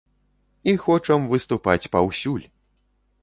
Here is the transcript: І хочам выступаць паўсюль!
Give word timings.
І 0.71 0.73
хочам 0.85 1.27
выступаць 1.33 1.89
паўсюль! 1.97 2.45